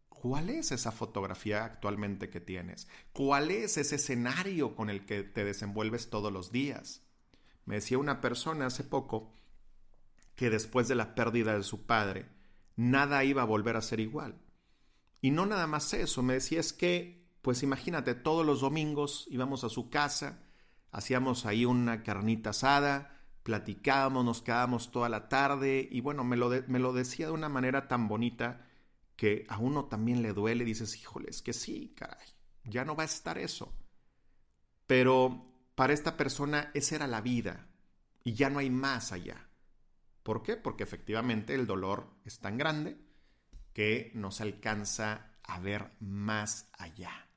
¿Cuál 0.07 0.51
es 0.51 0.71
esa 0.71 0.91
fotografía 0.91 1.65
actualmente 1.65 2.29
que 2.29 2.39
tienes? 2.39 2.87
¿Cuál 3.11 3.49
es 3.49 3.77
ese 3.77 3.95
escenario 3.95 4.75
con 4.75 4.91
el 4.91 5.03
que 5.05 5.23
te 5.23 5.43
desenvuelves 5.43 6.11
todos 6.11 6.31
los 6.31 6.51
días? 6.51 7.01
Me 7.65 7.75
decía 7.75 7.97
una 7.97 8.21
persona 8.21 8.67
hace 8.67 8.83
poco 8.83 9.33
que 10.35 10.51
después 10.51 10.87
de 10.87 10.95
la 10.95 11.15
pérdida 11.15 11.57
de 11.57 11.63
su 11.63 11.87
padre, 11.87 12.29
nada 12.75 13.23
iba 13.23 13.41
a 13.41 13.45
volver 13.45 13.77
a 13.77 13.81
ser 13.81 13.99
igual. 13.99 14.39
Y 15.19 15.31
no 15.31 15.47
nada 15.47 15.65
más 15.65 15.91
eso, 15.95 16.21
me 16.21 16.35
decía 16.35 16.59
es 16.59 16.71
que, 16.71 17.27
pues 17.41 17.63
imagínate, 17.63 18.13
todos 18.13 18.45
los 18.45 18.61
domingos 18.61 19.25
íbamos 19.31 19.63
a 19.63 19.69
su 19.69 19.89
casa, 19.89 20.43
hacíamos 20.91 21.47
ahí 21.47 21.65
una 21.65 22.03
carnita 22.03 22.51
asada, 22.51 23.18
platicábamos, 23.49 24.23
nos 24.23 24.43
quedábamos 24.43 24.91
toda 24.91 25.09
la 25.09 25.27
tarde 25.27 25.89
y 25.89 26.01
bueno, 26.01 26.23
me 26.23 26.37
lo, 26.37 26.51
me 26.67 26.77
lo 26.77 26.93
decía 26.93 27.25
de 27.25 27.31
una 27.31 27.49
manera 27.49 27.87
tan 27.87 28.07
bonita 28.07 28.67
que 29.15 29.43
a 29.49 29.57
uno 29.57 29.85
también 29.85 30.21
le 30.21 30.33
duele 30.33 30.63
dices, 30.63 30.95
híjoles, 30.95 31.41
que 31.41 31.53
sí, 31.53 31.95
caray, 31.97 32.27
ya 32.63 32.85
no 32.85 32.95
va 32.95 33.01
a 33.01 33.07
estar 33.07 33.39
eso. 33.39 33.73
Pero 34.85 35.51
para 35.73 35.93
esta 35.93 36.15
persona 36.15 36.69
esa 36.75 36.97
era 36.97 37.07
la 37.07 37.21
vida 37.21 37.69
y 38.23 38.33
ya 38.33 38.51
no 38.51 38.59
hay 38.59 38.69
más 38.69 39.11
allá. 39.11 39.49
¿Por 40.21 40.43
qué? 40.43 40.55
Porque 40.55 40.83
efectivamente 40.83 41.55
el 41.55 41.65
dolor 41.65 42.19
es 42.25 42.37
tan 42.37 42.55
grande 42.55 42.99
que 43.73 44.11
no 44.13 44.29
se 44.29 44.43
alcanza 44.43 45.39
a 45.41 45.59
ver 45.59 45.93
más 45.99 46.69
allá. 46.77 47.28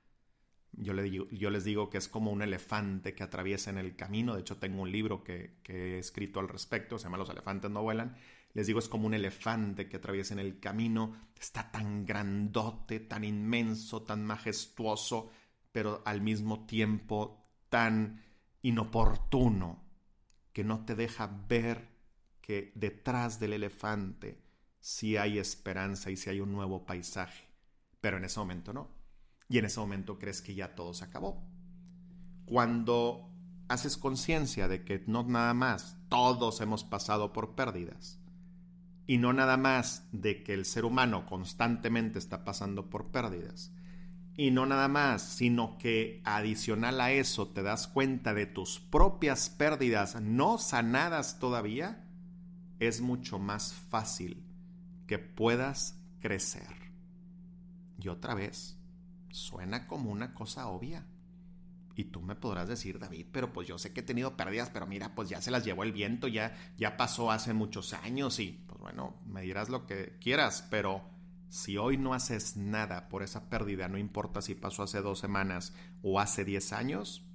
Yo, 0.74 0.94
les 0.94 1.64
digo 1.64 1.90
que 1.90 1.98
es 1.98 2.08
como 2.08 2.32
un 2.32 2.40
elefante 2.40 3.14
que 3.14 3.22
atraviesa 3.22 3.70
en 3.70 3.78
el 3.78 3.94
camino. 3.94 4.34
De 4.34 4.40
hecho, 4.40 4.56
tengo 4.56 4.82
un 4.82 4.90
libro 4.90 5.22
que, 5.22 5.58
que 5.62 5.96
he 5.96 5.98
escrito 5.98 6.40
al 6.40 6.48
respecto, 6.48 6.98
se 6.98 7.04
llama 7.04 7.18
Los 7.18 7.28
elefantes 7.28 7.70
no 7.70 7.82
vuelan 7.82 8.16
Les 8.54 8.66
digo, 8.66 8.78
es 8.78 8.88
como 8.88 9.06
un 9.06 9.14
elefante 9.14 9.88
que 9.88 9.98
atraviesa 9.98 10.32
en 10.34 10.40
el 10.40 10.60
camino, 10.60 11.14
está 11.38 11.70
tan 11.70 12.06
grandote, 12.06 13.00
tan 13.00 13.24
inmenso, 13.24 14.02
tan 14.02 14.24
majestuoso, 14.24 15.30
pero 15.72 16.02
al 16.06 16.22
mismo 16.22 16.64
tiempo 16.64 17.46
tan 17.68 18.22
inoportuno, 18.62 19.82
que 20.52 20.64
no 20.64 20.84
te 20.84 20.94
deja 20.94 21.26
ver 21.48 21.88
que 22.40 22.72
detrás 22.74 23.40
del 23.40 23.54
elefante 23.54 24.38
sí 24.80 25.16
hay 25.16 25.38
esperanza 25.38 26.10
y 26.10 26.16
sí 26.16 26.30
hay 26.30 26.40
un 26.40 26.52
nuevo 26.52 26.84
paisaje. 26.84 27.46
Pero 28.00 28.16
en 28.16 28.24
ese 28.24 28.40
momento 28.40 28.72
no. 28.72 29.01
Y 29.52 29.58
en 29.58 29.66
ese 29.66 29.80
momento 29.80 30.18
crees 30.18 30.40
que 30.40 30.54
ya 30.54 30.74
todo 30.74 30.94
se 30.94 31.04
acabó. 31.04 31.46
Cuando 32.46 33.28
haces 33.68 33.98
conciencia 33.98 34.66
de 34.66 34.82
que 34.82 35.04
no 35.06 35.24
nada 35.24 35.52
más, 35.52 35.98
todos 36.08 36.62
hemos 36.62 36.84
pasado 36.84 37.34
por 37.34 37.54
pérdidas. 37.54 38.18
Y 39.06 39.18
no 39.18 39.34
nada 39.34 39.58
más 39.58 40.08
de 40.10 40.42
que 40.42 40.54
el 40.54 40.64
ser 40.64 40.86
humano 40.86 41.26
constantemente 41.26 42.18
está 42.18 42.46
pasando 42.46 42.88
por 42.88 43.10
pérdidas. 43.10 43.74
Y 44.38 44.52
no 44.52 44.64
nada 44.64 44.88
más, 44.88 45.20
sino 45.20 45.76
que 45.76 46.22
adicional 46.24 46.98
a 47.02 47.12
eso 47.12 47.48
te 47.48 47.62
das 47.62 47.88
cuenta 47.88 48.32
de 48.32 48.46
tus 48.46 48.80
propias 48.80 49.50
pérdidas 49.50 50.18
no 50.18 50.56
sanadas 50.56 51.38
todavía, 51.38 52.08
es 52.78 53.02
mucho 53.02 53.38
más 53.38 53.74
fácil 53.74 54.46
que 55.06 55.18
puedas 55.18 56.00
crecer. 56.20 56.74
Y 57.98 58.08
otra 58.08 58.32
vez, 58.32 58.78
suena 59.32 59.86
como 59.86 60.10
una 60.10 60.34
cosa 60.34 60.68
obvia. 60.68 61.04
Y 61.94 62.04
tú 62.04 62.22
me 62.22 62.36
podrás 62.36 62.68
decir, 62.68 62.98
David, 62.98 63.26
pero 63.32 63.52
pues 63.52 63.68
yo 63.68 63.78
sé 63.78 63.92
que 63.92 64.00
he 64.00 64.04
tenido 64.04 64.36
pérdidas, 64.36 64.70
pero 64.70 64.86
mira, 64.86 65.14
pues 65.14 65.28
ya 65.28 65.42
se 65.42 65.50
las 65.50 65.64
llevó 65.64 65.82
el 65.82 65.92
viento, 65.92 66.26
ya, 66.26 66.56
ya 66.78 66.96
pasó 66.96 67.30
hace 67.30 67.52
muchos 67.52 67.92
años 67.92 68.38
y 68.38 68.64
pues 68.66 68.80
bueno, 68.80 69.16
me 69.26 69.42
dirás 69.42 69.68
lo 69.68 69.86
que 69.86 70.16
quieras, 70.18 70.66
pero 70.70 71.02
si 71.50 71.76
hoy 71.76 71.98
no 71.98 72.14
haces 72.14 72.56
nada 72.56 73.10
por 73.10 73.22
esa 73.22 73.50
pérdida, 73.50 73.88
no 73.88 73.98
importa 73.98 74.40
si 74.40 74.54
pasó 74.54 74.84
hace 74.84 75.02
dos 75.02 75.18
semanas 75.18 75.74
o 76.02 76.18
hace 76.18 76.46
diez 76.46 76.72
años, 76.72 77.26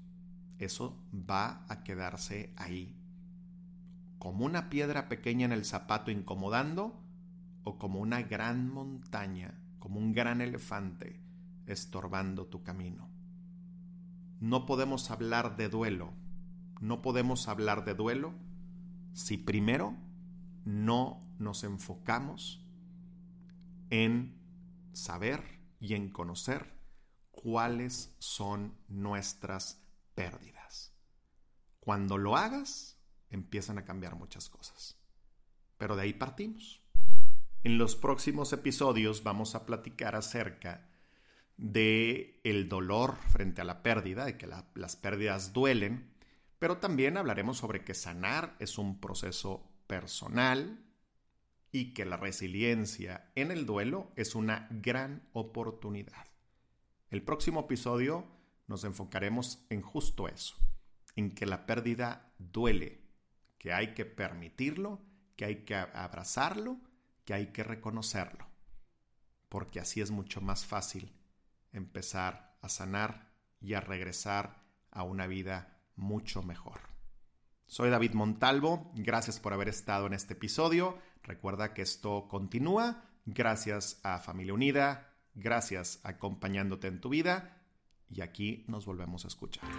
eso 0.57 0.99
va 1.13 1.65
a 1.69 1.83
quedarse 1.83 2.51
ahí. 2.57 2.95
Como 4.17 4.43
una 4.43 4.69
piedra 4.71 5.07
pequeña 5.07 5.45
en 5.45 5.51
el 5.51 5.65
zapato 5.65 6.09
incomodando 6.09 6.99
o 7.63 7.77
como 7.77 7.99
una 7.99 8.23
gran 8.23 8.73
montaña, 8.73 9.53
como 9.77 9.99
un 9.99 10.13
gran 10.13 10.41
elefante 10.41 11.26
estorbando 11.67 12.47
tu 12.47 12.63
camino. 12.63 13.09
No 14.39 14.65
podemos 14.65 15.11
hablar 15.11 15.57
de 15.57 15.69
duelo, 15.69 16.13
no 16.81 17.01
podemos 17.01 17.47
hablar 17.47 17.85
de 17.85 17.93
duelo 17.93 18.33
si 19.13 19.37
primero 19.37 19.95
no 20.65 21.27
nos 21.39 21.63
enfocamos 21.63 22.65
en 23.89 24.37
saber 24.93 25.43
y 25.79 25.93
en 25.93 26.09
conocer 26.09 26.73
cuáles 27.31 28.15
son 28.19 28.77
nuestras 28.87 29.83
pérdidas. 30.15 30.93
Cuando 31.79 32.17
lo 32.17 32.35
hagas, 32.35 32.99
empiezan 33.29 33.77
a 33.77 33.85
cambiar 33.85 34.15
muchas 34.15 34.49
cosas. 34.49 34.97
Pero 35.77 35.95
de 35.95 36.03
ahí 36.03 36.13
partimos. 36.13 36.81
En 37.63 37.77
los 37.77 37.95
próximos 37.95 38.53
episodios 38.53 39.23
vamos 39.23 39.55
a 39.55 39.65
platicar 39.65 40.15
acerca 40.15 40.86
de 41.57 42.39
el 42.43 42.69
dolor 42.69 43.17
frente 43.29 43.61
a 43.61 43.65
la 43.65 43.81
pérdida, 43.81 44.25
de 44.25 44.37
que 44.37 44.47
las 44.47 44.95
pérdidas 44.95 45.53
duelen, 45.53 46.13
pero 46.59 46.77
también 46.77 47.17
hablaremos 47.17 47.57
sobre 47.57 47.83
que 47.83 47.93
sanar 47.93 48.55
es 48.59 48.77
un 48.77 48.99
proceso 48.99 49.69
personal 49.87 50.83
y 51.71 51.93
que 51.93 52.05
la 52.05 52.17
resiliencia 52.17 53.31
en 53.35 53.51
el 53.51 53.65
duelo 53.65 54.11
es 54.15 54.35
una 54.35 54.67
gran 54.71 55.27
oportunidad. 55.33 56.27
El 57.09 57.23
próximo 57.23 57.61
episodio 57.61 58.25
nos 58.67 58.83
enfocaremos 58.83 59.65
en 59.69 59.81
justo 59.81 60.27
eso, 60.27 60.55
en 61.15 61.33
que 61.33 61.45
la 61.45 61.65
pérdida 61.65 62.33
duele, 62.37 63.01
que 63.57 63.73
hay 63.73 63.93
que 63.93 64.05
permitirlo, 64.05 65.01
que 65.35 65.45
hay 65.45 65.65
que 65.65 65.75
abrazarlo, 65.75 66.79
que 67.25 67.33
hay 67.33 67.47
que 67.47 67.63
reconocerlo, 67.63 68.47
porque 69.49 69.79
así 69.79 70.01
es 70.01 70.11
mucho 70.11 70.41
más 70.41 70.65
fácil 70.65 71.16
empezar 71.77 72.57
a 72.61 72.69
sanar 72.69 73.31
y 73.61 73.73
a 73.73 73.81
regresar 73.81 74.63
a 74.91 75.03
una 75.03 75.27
vida 75.27 75.79
mucho 75.95 76.43
mejor. 76.43 76.79
Soy 77.65 77.89
David 77.89 78.13
Montalvo, 78.13 78.91
gracias 78.95 79.39
por 79.39 79.53
haber 79.53 79.67
estado 79.67 80.07
en 80.07 80.13
este 80.13 80.33
episodio. 80.33 80.97
Recuerda 81.23 81.73
que 81.73 81.81
esto 81.81 82.27
continúa 82.29 83.03
gracias 83.27 83.99
a 84.03 84.19
Familia 84.19 84.53
Unida, 84.53 85.13
gracias 85.35 85.99
acompañándote 86.03 86.87
en 86.87 87.01
tu 87.01 87.09
vida 87.09 87.61
y 88.09 88.21
aquí 88.21 88.65
nos 88.67 88.85
volvemos 88.85 89.25
a 89.25 89.27
escuchar. 89.27 89.69